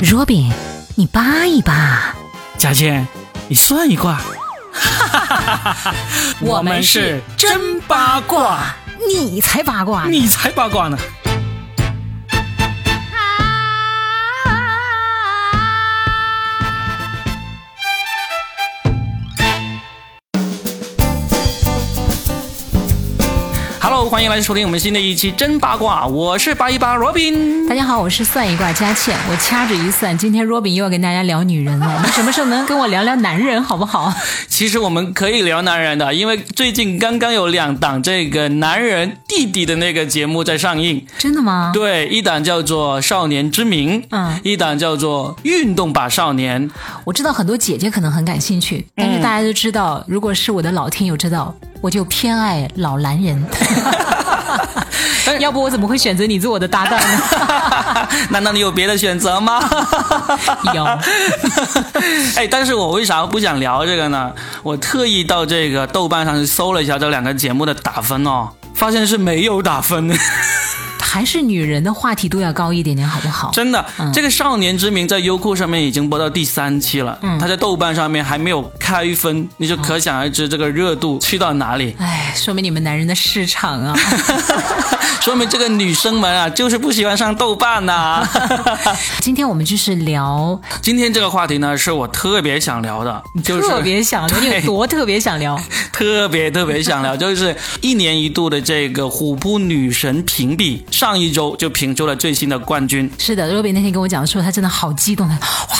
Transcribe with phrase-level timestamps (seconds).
[0.00, 0.52] Robin，
[0.94, 2.14] 你扒一扒。
[2.56, 3.06] 佳倩，
[3.48, 4.20] 你算一卦。
[6.40, 8.60] 我们是真八卦，
[9.08, 10.96] 你才八卦，你才八卦呢。
[24.08, 27.68] 欢迎来收听我们新的一期真八卦，我是八一八 Robin。
[27.68, 29.14] 大家好，我是算一卦佳倩。
[29.30, 32.00] 我掐指一算，今天 Robin 又要跟大家聊女人了。
[32.02, 34.10] 你什么时候能跟我聊聊男人，好不好？
[34.48, 41.06] 其实我们可以聊男人的，因为最近刚刚有两档这个男人弟弟的那个节目在上映。
[41.18, 41.70] 真的吗？
[41.74, 46.66] 对，一档叫做《少年之名》，嗯，一档叫做《运动吧少年》。
[47.04, 53.44] 我知道很多姐姐可能很感兴趣，但是大家都知道，如果是我的老听友知道，我就偏爱老男人。
[55.40, 58.08] 要不我怎么会选择你做我的搭档呢？
[58.30, 59.60] 难道你有别的选择吗？
[60.74, 60.84] 有。
[62.34, 64.32] 哎，但是我为啥不想聊这个呢？
[64.62, 70.08] 我特意到这个豆瓣上去搜了一下这两个节目的打分哦，发现是没有打分。
[71.08, 73.50] 还是女人的话题度要高一点点，好不好？
[73.50, 81.96] 真的，这个《少年之名》在优酷上面已经播到第三期了，嗯，它在豆瓣上面还没有开分，你就可想而知这个热度去到哪里。
[81.98, 83.96] 哎，说明你们男人的市场啊，
[85.22, 88.22] 说明这个女生们啊，就是不喜欢上豆瓣呐。
[89.20, 95.58] 今天我们就是聊，今天这个话题呢，是我特别想聊的，就是特别想聊，你有多特别想聊？
[95.90, 100.84] 特别特别想聊，就是一年一度的这个虎扑女神评比。
[100.98, 103.08] 上一周就评出了最新的冠军。
[103.18, 105.76] 是的，若比那天跟我讲的时候，他真的好激动，他哇，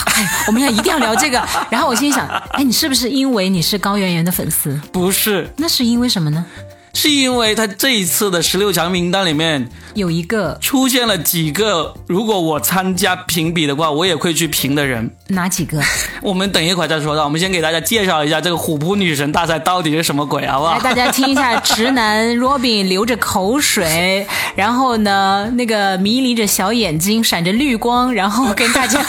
[0.46, 1.44] 我们要一定要聊这个。
[1.68, 4.80] 然后我心里想，哎，你是不是因为你是高圆圆的粉丝？
[4.92, 6.46] 不是，那是因为什么呢？
[6.94, 15.10] 是因为他这一次的十六强名单里面有一个出现了几个，如果我参加评比的话，我也会去评的人。
[15.28, 15.80] 哪几个？
[16.22, 17.24] 我们等一会儿再说到。
[17.24, 20.74] 我们先给大家介绍一下这个虎扑女神大赛到底是什么鬼，好不好？
[20.74, 24.26] 来，大家听一下， 直男 Robin 流着口水，
[24.56, 29.00] 然后呢，那个迷离着小眼睛，闪着绿光，然后 跟大家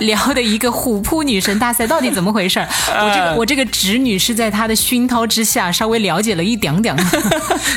[0.00, 2.60] 聊的一个虎扑女神大赛到底怎么回事？
[2.88, 6.94] 我这个我这个侄女是在他的熏陶之下稍微了解了一点点。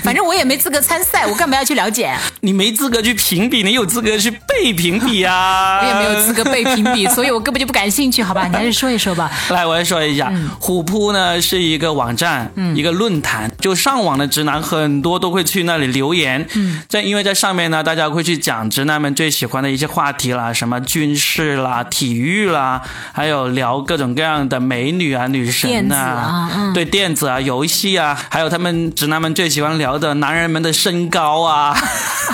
[0.04, 2.14] 反正我也没资格参赛，我干嘛要去了解？
[2.42, 5.80] 你没资格去评比，你有资格去被评比啊！
[5.82, 8.48] 我也没有资格被评比，所以我根本就不感兴趣，好吧？
[8.50, 9.30] 你还是说一说吧。
[9.50, 16.48] 来，我来说一下，虎扑呢是一个网站，一个论坛，就上网的直男很多都会去那里留言。
[16.56, 22.82] 嗯，在因为在上面呢，大家会去讲直男们最喜欢的一些话题啦，什么军事啦、体育啦，
[23.12, 29.36] 还有聊各种各样的美女啊、女神啊，对电子啊、游戏啊，还有他们直男们。
[29.36, 31.76] 最喜欢聊的男人们的身高啊，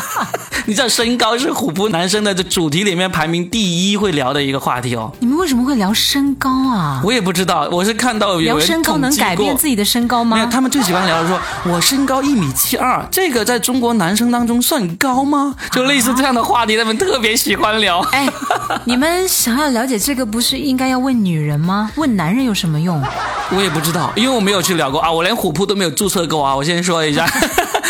[0.68, 5.12] 你知道身高是虎扑男生的这主题里面排名第一会聊的一个话题哦。
[5.31, 7.00] 你们为什么会聊身高啊？
[7.06, 10.36] 我也不知道，我是看到有人聊身高能改变自己的身高吗？
[10.36, 15.56] 没有，他们最喜欢聊说，我身高一米七二，这个在中国男生当中算高吗？
[15.72, 18.02] 就类似这样的话题，他们特别喜欢聊。
[18.12, 18.28] 哎，
[18.84, 21.90] 你们想要了解这个，不是应该要问女人吗？
[21.96, 23.02] 问男人有什么用？
[23.56, 26.53] 我也不知道，因为我没有去聊过啊，我连虎扑都没有注册过啊。
[26.53, 26.84] 我先。
[26.84, 27.25] 说一下，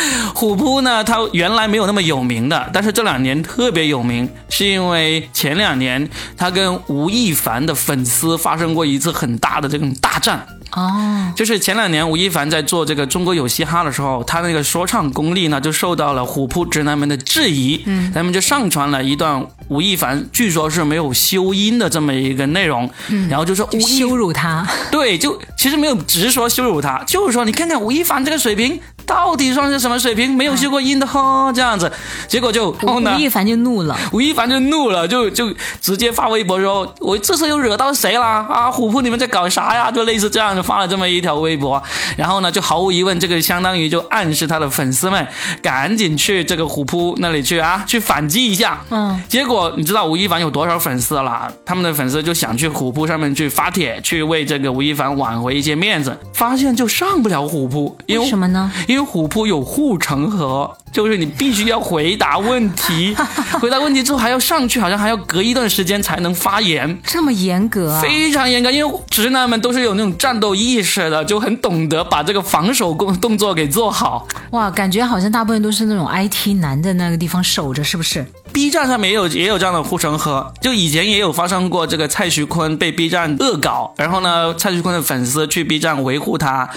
[0.34, 10.46] 虎扑呢，它原来没有那么有名的，但是这两年特别有名，是因为前两年他跟吴亦凡的粉丝发生过一次很大的这种大战。
[10.74, 28.80] 哦，就是前两年吴亦凡在做这个中国有嘻哈的时候，他那个说唱功力呢就受到了虎扑直男们的质疑，嗯，他们就上传了一段吴亦凡据说是没有修音的这么一个内容，嗯，然后就说羞辱他， 对，就其实没有直说羞辱他，就是说你看看吴亦凡这个水平。
[29.06, 30.36] 到底算是什么水平？
[30.36, 31.92] 没有修过音的哈，这样子，
[32.28, 38.72] 结果就吴亦凡就怒了，吴亦凡就怒了，就就直接发微博说：“我这次又惹到谁了啊？
[38.72, 41.82] 虎扑你们在搞啥呀？”就类似这样子发了这么一条微博，
[42.18, 45.28] 然后呢，就毫无疑问，这个相当于就暗示他的粉丝们
[45.62, 48.82] 赶紧去这个虎扑那里去啊，去反击一下。
[48.90, 51.52] 嗯，结果你知道吴亦凡有多少粉丝了？
[51.66, 58.72] 他们的粉丝就想去虎扑上面去发帖，去为这个吴亦凡挽回一些面子，发现就上不了虎扑，因为什么呢？
[58.88, 63.16] 因为虎扑有护城河，就是你必须要回答问题，
[63.60, 68.02] 回答问题之后还要上去，好像还要隔一段时间才能发言，这么严格啊？
[68.02, 74.28] 非常严格，因为直男们都是有那种战斗意识的，就很懂得把这个防守动动作给做好。
[74.52, 86.70] 哇，感觉好像大部分都是那种 IT 男在那个地方守着，是不是？B 站上面也有也有这样的护城河，就以前也有发生过这个蔡徐坤被 B 站恶搞，然后呢，蔡徐坤的粉丝去 B 站维护他。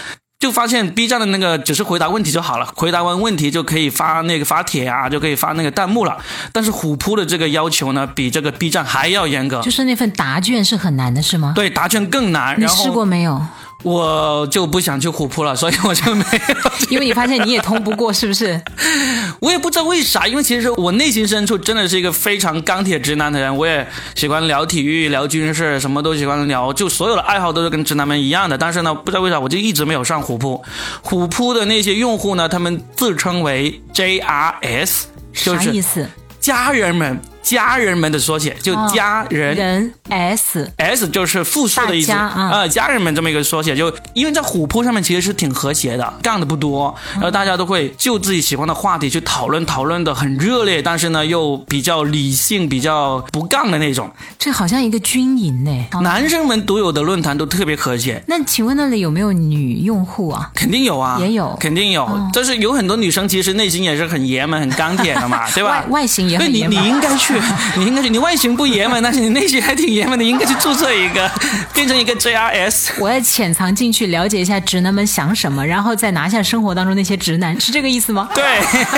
[0.45, 6.19] 就发现 B 站的那个只是回答问题就好了，回答完问题就可以发那个发帖啊，就可以发那个弹幕了。
[6.53, 9.63] 但是虎扑的这个要求呢，比这个 B 站还要严格。
[9.63, 11.55] 就是那份答卷是很难的，是吗？
[11.57, 12.61] 对，答卷更难。
[12.61, 13.41] 你试过没有？
[13.85, 16.73] 我就不想去虎扑了，所以我就没有。
[16.89, 18.61] 因为你发现你也通不过，是不是？
[19.41, 28.57] 我也不知道为啥，因为其实我内心深处真的是一个非常钢铁直男的人，我也喜欢聊体育、聊军事，什么都喜欢聊，就所有的爱好都是跟直男们一样的。
[28.57, 30.63] 但是呢，不知道为啥，我就一直没有上虎扑。
[31.03, 35.03] 虎扑的那些用户呢，他们自称为 JRS，
[35.35, 36.09] 啥意思？
[36.41, 37.21] 家人们。
[37.45, 54.11] 家人们的缩写就家人人 S S 就是复数的意思啊，家人们这么一个缩写，就因为在虎扑上面其实是挺和谐的，杠的不多，然后大家都会就自己喜欢的话题去讨论，讨论的很热烈，但是呢又比较理性，比较不杠的那种。
[54.39, 58.25] 这好像一个军营呢，男生们独有的论坛都特别和谐。
[58.27, 60.51] 那请问那里有没有女用户啊？
[60.55, 62.09] 肯定有啊，也有，肯定有。
[62.33, 65.71] 就是有很多女生其实内心也是很爷们、很钢铁的嘛， 对吧？
[65.71, 66.77] 外外形也很爷们。
[66.77, 67.35] 你你应该去。
[67.77, 71.31] 你应该去，你外形不爷们，但是你内心还挺爷们的，应该去注册一个，
[71.75, 72.93] 变成一个 JRS。
[72.99, 78.29] 我要潜藏进去，了解一下直男们想什么，然后再拿下生活当中那些直男，是这个意思吗？
[78.35, 78.45] 对。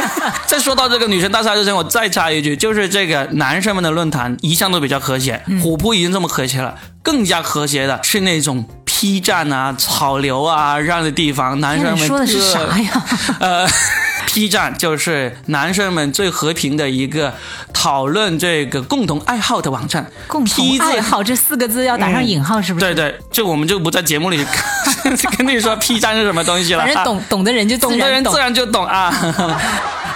[0.47, 13.05] 再说到这个女生大赛之前，我再插一句，就是这个男生们的论坛一向都比较和谐，虎扑已经这么和谐了，更加和谐的是那种 P 站啊、草流啊这样的地方，男生们说的是啥呀？
[13.41, 13.67] 呃。
[14.27, 17.33] P 站就是男生们最和平的一个
[17.73, 20.11] 讨论这个共同爱好的网站。
[20.27, 22.85] 共同爱好这四个字要打上引号，是不是？
[22.85, 24.45] 对对，就我们就不在节目里
[25.39, 26.85] 跟你说 P 站是什么东西了。
[26.85, 29.11] 反正懂懂的人就懂的人自然就懂啊。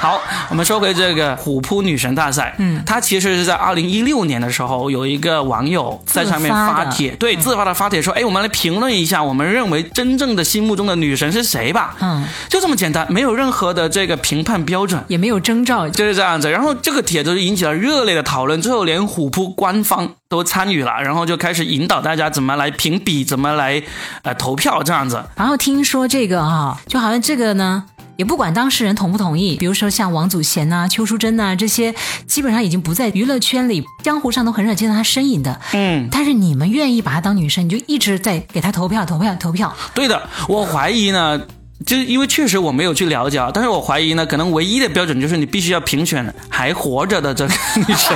[0.00, 0.18] 好，
[0.48, 2.54] 我们说回这个虎扑女神大赛。
[2.56, 16.50] 嗯，它其实是在二零一六年的时候，有一个网友在上面发帖，对，自发的发帖说：“哎，我们来评论一下，我们认为真正的心目中的女神是谁吧。”嗯，就这么简单，没有任何的这个评判标准，也没有征兆，就是这样子。
[16.50, 23.82] 然后这个帖子引起了热烈的讨论，最后连虎扑官方都参与了，然后就开始引导大家怎么来评比，怎么来
[24.22, 25.22] 呃投票这样子。
[25.36, 27.84] 然后听说这个哈，就好像这个呢。
[28.20, 31.94] 也不管当事人同不同意，比如说像王祖贤呐、邱淑贞呐这些，
[32.26, 35.58] 基本上已经不在娱乐圈里，江湖上都很少见到她身影的。
[35.72, 39.74] 嗯，但是你们愿意把她当女生，你就一直在给她投票、投票、投票。
[39.94, 41.40] 对的，我怀疑呢，
[41.86, 48.14] 就是因为确实我没有去了解，啊，但是我怀疑呢，可能唯一的标准就是你必须要评选还活着的这个女神。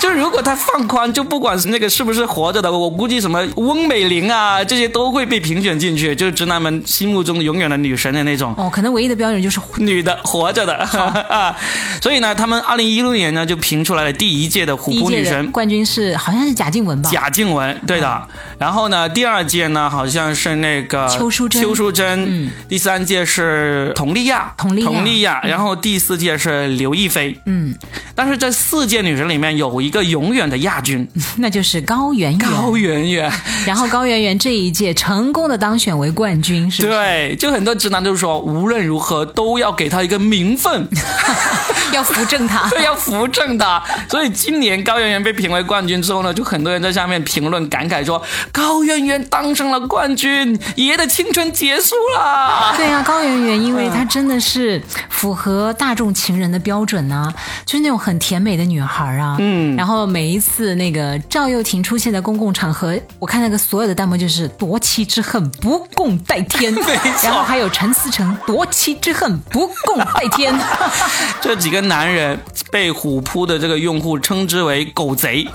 [0.00, 8.54] 就如果他放宽，就不管那个是不是活着的，我估计什么翁美玲啊，这些都会被评选进去，就是直男们心目中永远的女神的那种。
[8.56, 11.54] 哦，可能唯一的标准就是女的活着的啊。
[12.00, 17.10] 所以呢，他们二零一六年呢就评出来了第一届的虎扑女神冠军是好像是贾静雯吧？
[17.10, 18.28] 贾静雯，对的。
[18.58, 22.24] 然后呢，第二届呢好像是那个邱淑贞，邱淑贞。
[22.26, 22.50] 嗯。
[22.68, 25.40] 第三届是佟丽娅，佟丽娅佟丽娅。
[25.42, 27.38] 然后第四届是刘亦菲。
[27.44, 27.74] 嗯。
[28.22, 31.08] 但是这四届女神里面有一个永远的亚军，
[31.38, 32.50] 那就是高圆圆。
[32.50, 33.32] 高圆圆，
[33.64, 40.86] 然后高圆圆这一届成功的当选为冠军，是对，就很多直男都说，无论如何都要给她一个名分，
[41.96, 43.82] 要扶正他， 对，要扶正他。
[44.08, 48.22] 所以今年高圆圆被评为冠军之后呢，就很多人在下面评论感慨说，
[48.52, 52.74] 高圆圆当上了冠军，爷的青春结束了。
[52.76, 57.32] 对呀， 高圆圆，因为她真的是符合大众情人的标准呢，
[57.64, 58.10] 就是那种很。
[58.10, 66.74] 很甜美的女孩啊，嗯，然后每一次那个赵又廷出现在公共场合，我看那个所有的弹幕就是夺妻之恨不共戴天，
[67.22, 70.52] 然后还有陈思诚夺妻之恨不共戴天，
[71.40, 72.38] 这几个男人
[72.70, 75.46] 被虎扑的这个用户称之为狗贼，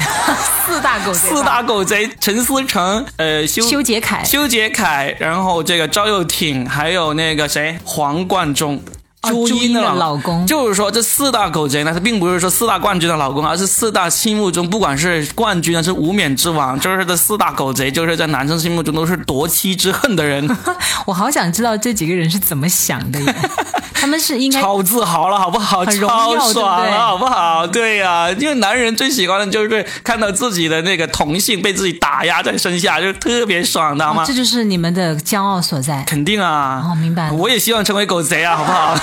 [0.65, 8.81] 四大狗贼，四大狗贼，陈思诚，呃，修修杰楷，修杰楷，然后这个赵又廷，还有那个谁，黄贯中。
[9.27, 20.47] 朱茵的老公，就是说这四大狗贼呢，他并不是说四大冠军的老公，而是四大心目中不管是冠军还是无冕之王，就是这四大狗贼，就是在男生心目中都是夺妻之恨的人。
[21.07, 23.19] 我好想知道这几个人是怎么想的，
[23.95, 25.85] 他们是应该超自豪了，好不好？
[25.85, 27.65] 超爽了，好不好？
[27.65, 34.23] 对呀，因为男人最喜欢的就是看到自己的那个同性被自己打压在身下，就特别爽，知道吗？
[34.27, 36.03] 这就是你们的骄傲所在。
[36.05, 37.31] 肯定啊，哦，明白。
[37.31, 38.95] 我也希望成为狗贼啊，好不好？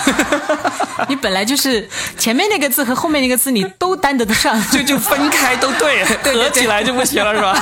[1.08, 7.52] 你本来就是前面那个字和后面那个字你都担得得上， 就就分开都 对，合起来就不行了，是吧？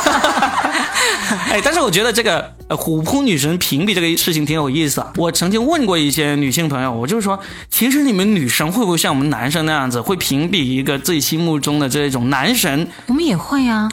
[1.50, 5.12] 哎，但是我觉得这个虎扑女神评比这个事情挺有意思啊。
[5.16, 12.88] 我曾经问过一些女性朋友，我就是说，其实你们女生会不会像我们男生那样子，会评比一个自己心目中的这种男神？
[13.06, 13.90] 我们也会啊，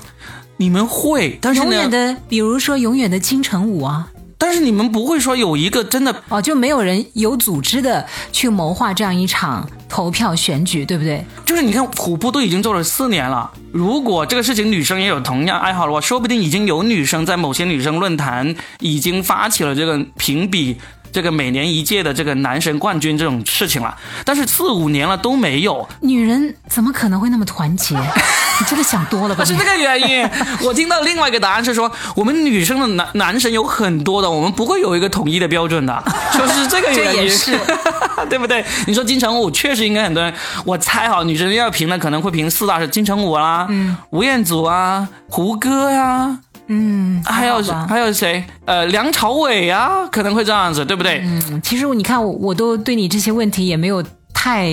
[0.57, 4.07] 你们会，但是永远的，比如说永远的金城武啊。
[4.37, 11.25] 但是你们不会说有一个真的哦，就没有人有组织的去谋划这样一场投票选举，对不对？
[11.45, 20.77] 就是你看虎扑都已经做了四年了，如果这个事情女生也有同样爱好的话，说不定已经有女生在某些女生论坛已经发起了这个评比。
[21.11, 23.95] 这个每年一届的这个男神冠军这种事情了，
[24.25, 25.87] 但是四五年了都没有。
[26.01, 27.95] 女人怎么可能会那么团结？
[28.59, 29.45] 你真的想多了吧？
[29.45, 30.29] 是这个原因。
[30.65, 37.55] 我听到另外一个答案是说，我们女生的男男神有很多的，我们不会有一个统一的标准的，说是这个原因，是
[38.29, 38.65] 对不对？
[38.87, 40.33] 你说金城武确实应该很多人，
[40.65, 46.39] 我猜哈，女生要评的可能会评四大是金城武啦，嗯，吴彦祖啊，胡歌呀。
[46.67, 48.43] 嗯，还有还有谁？
[48.65, 51.21] 呃，梁朝伟啊，可能会这样子，对不对？
[51.23, 54.69] 嗯，其实你看，我我都对你这些问题也没有太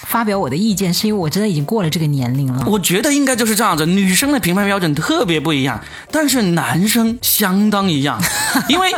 [0.00, 2.64] 发表我的意见，是因为我真的已经过了这个年龄了。
[2.66, 8.20] 我觉得应该就是这样子，女生的评判标准特别不一样，但是男生相当一样。
[8.68, 8.92] 因为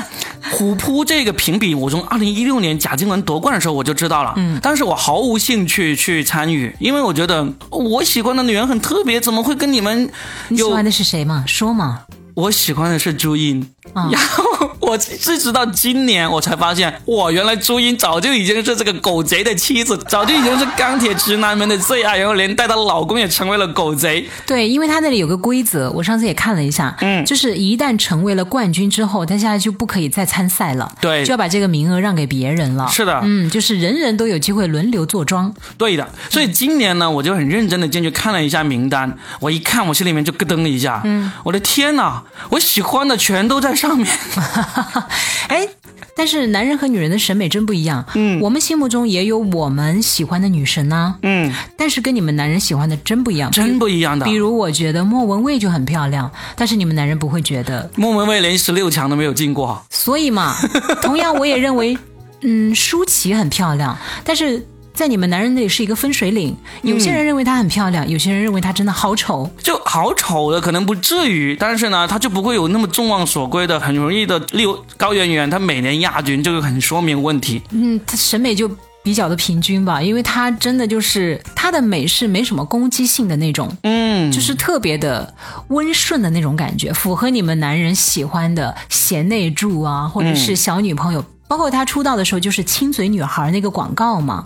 [0.50, 10.10] 虎扑这个评比，我从二零一六年贾静雯夺冠的时候我就知道了，嗯，但是我毫无兴趣去参与，因为我觉得我喜欢的女人很特别，怎么会跟你们？
[10.48, 11.44] 你喜欢的是谁嘛？
[11.46, 12.00] 说嘛。
[12.34, 13.64] 我喜欢的是朱茵，
[13.94, 24.28] 然后我是直到今年我才发现，哇，原来朱茵早就已经是这个狗贼的妻子，早就已经是钢铁直男们的最爱，然后连带她老公也成为了狗贼。
[24.46, 32.88] 对，因为他那里有个规则，我上次也看了一下，嗯，就是一旦成为了冠军之后，他现在就不可以再参赛了，对，就要把这个名额让给别人了。
[32.88, 35.54] 是的，嗯，就是人人都有机会轮流坐庄。
[35.78, 42.23] 对的，所以今年呢，我就很认真的进去看了一下名单，我一看，我心里面就咯噔了一下，嗯，我的天哪！
[42.50, 44.06] 我喜欢的全都在上面，
[45.48, 45.68] 哎，
[46.16, 48.04] 但是男人和女人的审美真不一样。
[48.14, 51.16] 嗯，我们心目中也有我们喜欢的女神呢。
[51.22, 54.24] 嗯，但是跟你们男人喜欢的真不一样，真不一样的。
[54.26, 57.90] 比如我觉得莫文蔚就很漂亮，但是你们男人不会觉得。
[57.96, 60.54] 莫文蔚连十六强都没有进过，所以嘛，
[61.02, 61.96] 同样我也认为，
[62.42, 64.66] 嗯，舒淇很漂亮，但是。
[64.94, 74.38] 在你们男人那里是一个分水岭，有些人认为她很漂亮，有些人认为她真的好丑，就好丑的可能不至于，但是呢，她就不会有那么众望所归的，很容易的。
[74.52, 77.60] 例如高圆圆，她每年亚军，这个很说明问题。
[77.70, 78.70] 嗯，她审美就
[79.02, 85.34] 比较的平均吧，因为她真的就是她的美是没什么攻击性的那种，嗯，就是特别的
[85.68, 91.24] 温顺的那种感觉，符合你们男人喜欢的贤内助啊，或者是小女朋友。
[91.54, 94.44] 包括她出道的时候，就是亲嘴女孩那个广告嘛。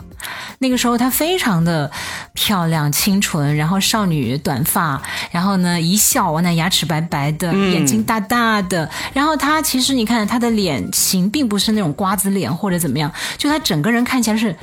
[0.59, 1.91] 那个时候她非常的
[2.35, 5.01] 漂亮、清纯，然后少女短发，
[5.31, 8.91] 然后呢一笑，那牙齿白白的，眼睛大大的。
[9.15, 14.55] 然后她其实你看她的脸型并不是那种瓜子脸或者怎么样，就她整个人看起来是，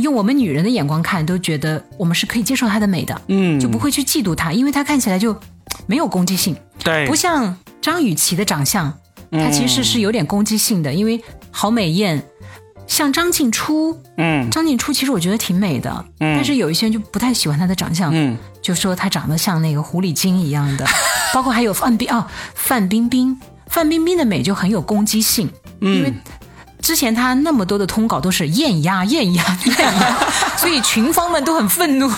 [0.00, 5.38] 用我们女人的眼光看都觉得我们是可以接受她的美的，嗯，就不会去嫉妒她，因为她看起来就
[5.86, 8.90] 没有攻击性，对，不像张雨绮的长相。
[9.32, 11.20] 她其实是有点攻击性的，因为
[11.58, 12.22] 好美艳，
[12.86, 20.86] 像张静初，嗯，张静初其实我觉得挺美的，嗯，但是有一些人就不太喜欢她的长相，嗯，就说她长得像那个狐狸精一样的，
[21.32, 26.12] 包括还有范冰哦，范冰冰，范冰冰的美就很有攻击性，因为
[26.82, 30.28] 之前她那么多的通稿都是艳压艳压艳压，
[30.60, 32.12] 所以群芳们都很愤怒，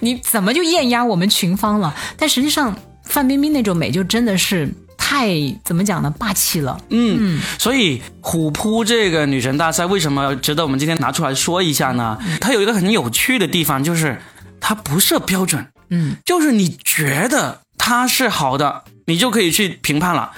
[0.00, 1.94] 你怎么就艳压我们群芳了？
[2.18, 4.70] 但实际上范冰冰那种美就真的是。
[5.12, 5.28] 太
[5.62, 6.10] 怎么讲呢？
[6.18, 6.80] 霸气了。
[6.88, 12.18] 嗯，所以虎扑这个女神大赛为什么值得我们今天拿出来说一下呢？
[12.40, 14.18] 它有一个很有趣的地方，就是
[14.58, 15.66] 它不设标准。
[15.90, 20.32] 嗯，就是你觉得它是好的，你就可以去评判了。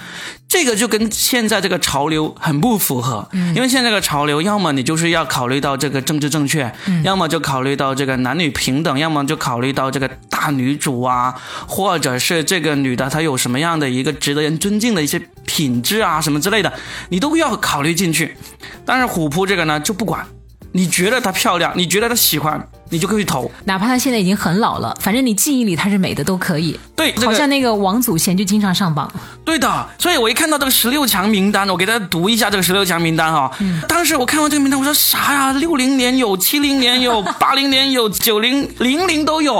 [0.55, 11.35] 这个就跟现在这个潮流很不符合，因为现在这个潮流，要么你就是要考虑到这个政治正确，要么就考虑到这个男女平等，要么就考虑到这个大女主啊，
[11.67, 16.71] 或者是这个女的她有什么样的一个值得人尊敬的一些品质啊什么之类的，
[17.09, 18.37] 你都要考虑进去。
[18.85, 20.25] 但是虎扑这个呢就不管，
[20.71, 22.65] 你觉得她漂亮，你觉得她喜欢。
[22.89, 26.79] 你就可以投，哪怕他现在已经很老了，反正你记忆里他是美的都可以。
[26.95, 29.11] 对，好像那个王祖贤就经常上榜。
[29.43, 33.51] 对的，所以我一看到这个十六强名单，我给大家读一下这个十六强名单哈。
[33.59, 33.81] 嗯。
[33.87, 35.51] 当时我看完这个名单，我说啥呀？
[35.53, 39.55] 六零年有，七零年有， 八零年有，九零零零都有，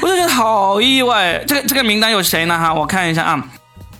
[0.00, 1.44] 我就觉得好意外。
[1.46, 2.58] 这个这个名单有谁呢？
[2.58, 3.48] 哈，我看一下啊。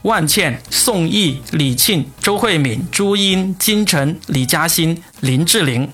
[0.02, 5.90] 万茜、宋轶、李沁、周慧敏、朱茵、金晨、李嘉欣、林志玲。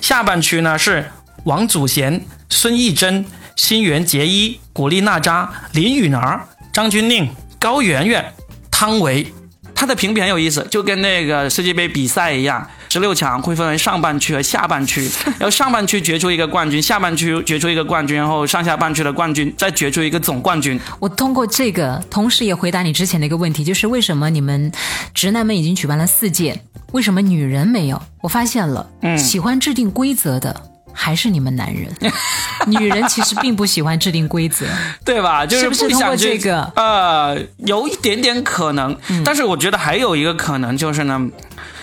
[0.00, 1.10] 下半区呢是。
[1.44, 3.24] 王祖贤、孙艺珍、
[3.56, 6.40] 新垣结衣、古力娜扎、林允儿、
[6.72, 8.32] 张钧甯、高圆圆、
[8.70, 9.26] 汤唯，
[9.74, 20.78] 他的评比很有意思，就跟那个世界杯比赛一样，十六强会分为上半区和下半区，然后上半区决出一个冠军，下半区决出一个冠军，然后上下半区的冠军再决出一个总冠军。
[21.00, 24.70] 我通过这个，同时也回答你之前的一个问题，就是为什么你们
[25.12, 28.00] 直男们已经举办了四届，为什么女人没有？
[28.20, 30.54] 我发现了，嗯喜欢制定规则的
[30.92, 31.92] 还是你们男人，
[32.66, 34.66] 女人其实并不喜欢制定规则。
[35.04, 35.44] 对吧？
[35.46, 41.28] 就是不想这个呃，有一点点可能，但是我觉得还有一个可能就是呢，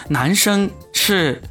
[0.10, 1.42] 男生是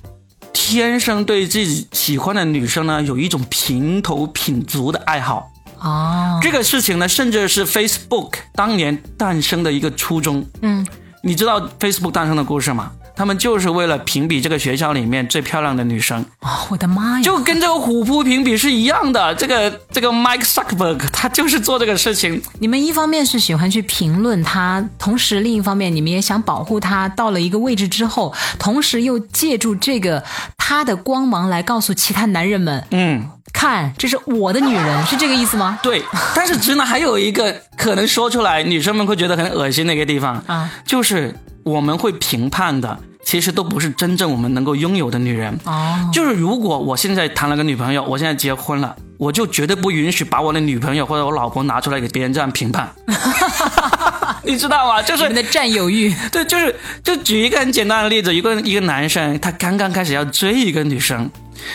[0.52, 5.50] 天生对自己喜欢的女生呢有一种平头品足的爱好。
[5.80, 10.44] 哦，这个事情呢，甚至是 Facebook 当年诞生的一个初衷。
[10.62, 10.84] 嗯，
[11.22, 12.90] 你知道 Facebook 诞生的故事吗？
[13.18, 16.24] 他们就是为了评比这个学校里面最漂亮的女生。
[16.42, 17.22] 哦，我的妈呀！
[17.24, 19.34] 就跟这个虎扑评比是一样的。
[19.34, 22.40] 这个这个 Mike Zuckerberg 他就是做这个事情。
[22.60, 27.08] 你们一方面是喜欢去评论他，同时另一方面你们也想保护他。
[27.08, 30.22] 到了一个位置之后，同时又借助这个
[30.56, 35.78] 他的光芒来告诉其他男人们，嗯，看，这是我的女人，是这个意思吗？
[35.82, 36.04] 对。
[36.36, 41.34] 但是直男还有一个可能说出来，女生们会觉得很恶心的一个地方啊，就是
[41.64, 45.54] 我们会评判的，其实都不是真正我们能够拥有的女人。
[45.66, 52.90] 哦，就是如果我现在谈了个女朋友，我现在结婚了，我就绝对不允许把我的女朋友或者我老婆拿出来给别人这样评判。
[54.48, 55.02] 你知道吗？
[55.02, 56.74] 就是你们的占有欲， 对，就是
[57.04, 61.30] 就举一个很简单的例子，一个一个男生他刚刚开始要追一个女生，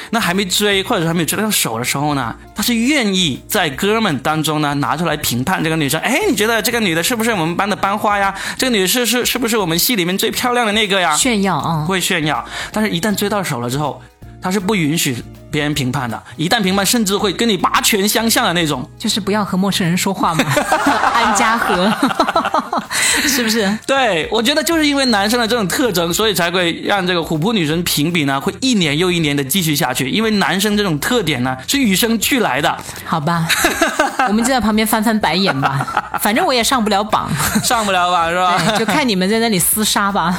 [0.10, 6.00] 那还没追或者说还没有追到手的时候呢，他是愿意在哥们当中呢拿出来评判这个女生。
[6.01, 8.34] 哎，你觉得这个女的是不是我们班的班花呀？
[8.58, 11.15] 这个女的是是是不是我们系里面最漂亮的那个呀？
[11.15, 11.86] 炫耀啊！
[11.88, 14.01] 会炫耀，但是一旦追到手了之后，
[14.42, 15.15] 他是不允许
[15.51, 16.22] 别人评判的。
[16.36, 18.89] 一旦评判，甚至会跟你拔拳相向的那种。
[18.98, 20.44] 就是不要和陌生人说话嘛，
[21.13, 21.86] 安家和，
[23.27, 23.77] 是不是？
[23.86, 30.10] 对，我觉得就是因为男生的这种特征，所以才会让这个虎扑女神评比呢，会一年又一年的继续下去。
[30.10, 33.48] 因为男生这种特点呢，是与生俱来的，好吧，
[34.27, 37.29] 我们就在旁边翻翻白眼吧，反正我也上不了榜，
[37.63, 38.62] 上不了榜，是吧？
[38.77, 40.36] 对，就看你们在那里厮杀吧。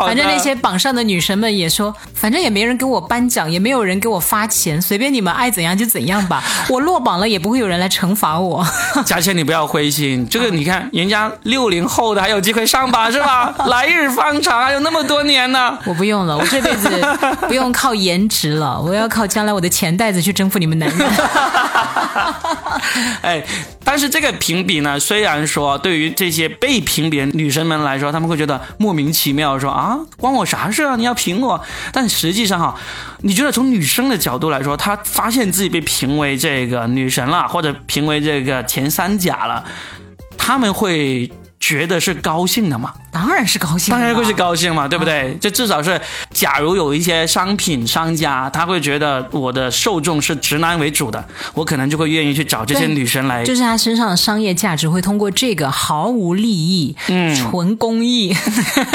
[0.00, 6.42] 反正那些榜上的女神们也说，反正也没人给我颁奖，也没有人给我发钱，随便你们爱怎样就怎样吧。
[6.68, 8.66] 我落榜了也不会有人来惩罚我。
[9.04, 13.54] 佳倩，你不要灰心，这个你看，人家六零后的还有机会上吧是吧？
[13.68, 15.78] 来日方长，还有那么多年呢。
[15.84, 16.88] 我不用了，我这辈子
[17.46, 21.08] 不用靠颜值了，我要靠将来我的钱袋子去征服你们男人。
[23.22, 23.44] 哎，
[23.84, 30.96] 但是这个评比呢，虽然说对于这些被评比的女生们来说，她们会觉得莫名其妙，说啊，关我啥事啊？
[30.96, 31.60] 你要评我？
[31.92, 32.74] 但实际上哈，
[33.20, 39.62] 你觉得从女生的角度来说，她发现自己被评为这个女神了，或者评为这个前三甲了，
[40.38, 42.94] 她们会觉得是高兴的吗？
[43.12, 44.30] 当然是高兴，当然会是。
[44.40, 45.36] 高兴嘛，对不对？
[45.38, 46.00] 这至少是，
[46.32, 58.34] 假如有一些商品商家，他会觉得我的受众是直男为主的，我可能就会愿意去找这些女生来就是他身上的商业价值会通过这个毫无利益、嗯纯公益、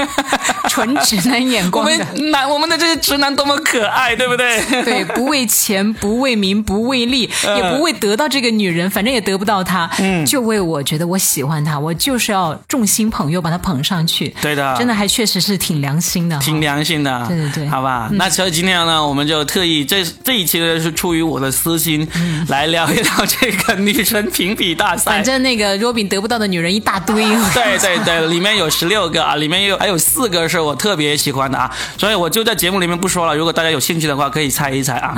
[0.67, 4.63] 纯直男眼光我，们男我们的这些直男多么可爱，对不对？
[4.84, 14.34] 对，不为钱，不为名，不为利，嗯也不为得到这个女人，反正也得不到她，嗯就为我觉得我喜欢她，我就是要众星捧月把她捧上去。
[14.41, 18.10] 对的，真的还确实是挺良心的，挺良心的，对对对好吧。
[18.13, 22.08] 那所以今天呢，我们就特意这这一期呢是出于我的私心，
[22.48, 25.24] 来聊一聊这个女神评比大赛反。
[25.24, 27.26] 正那个 Robin 得不到的女人一大堆。
[27.54, 33.36] 对对对，里面有十六个啊，里面有还有四个是我特别喜欢的啊，所以我就在节目里面不说了。
[33.36, 35.15] 如果大家有兴趣的话，可以猜一猜啊。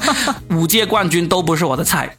[0.50, 2.16] 五届冠军都不是我的菜，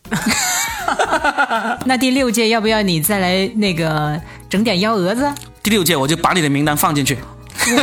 [1.86, 5.32] 那第六届要不要你再来那个整点幺蛾子？
[5.66, 7.18] 第六届我就把你的名单放进去，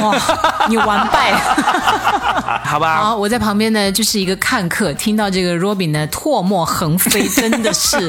[0.01, 0.17] 哇，
[0.69, 1.33] 你完败！
[2.63, 3.03] 好吧？
[3.03, 8.09] 好，我在旁边呢，就是一个看客，听到这个 Robin 呢唾沫横飞，真的是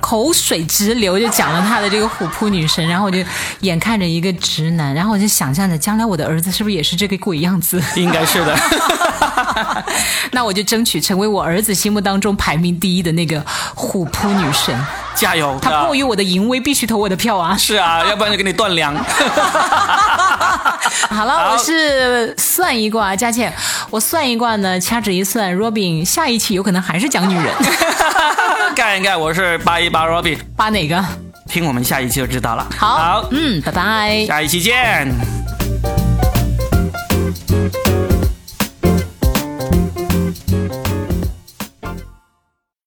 [0.00, 3.20] 口水直流，就讲了他的这个虎扑女神，然后我就
[3.60, 7.80] 眼看着一个直男，然后我就想象着将来我的儿子是不是也是这个鬼样子？
[7.94, 8.58] 应该是的。
[10.32, 13.40] 那我就争取成为我儿子心目当中排名第一的那个
[13.76, 14.76] 虎扑女神。
[15.18, 15.58] 加油！
[15.60, 17.56] 他迫于我的淫威，必须投我的票啊！
[17.56, 18.94] 是啊，要不然就给你断粮。
[21.10, 23.52] 好了，我是算一卦，佳倩，
[23.90, 27.46] 我算一卦呢，掐指一算，Robin 下一期有可能还是讲女人，
[28.74, 31.04] 干一干，我是八一八 Robin，扒哪个？
[31.48, 32.66] 听我们下一期就知道了。
[32.76, 34.24] 好，好，嗯，拜拜。
[34.26, 35.37] 下一期见。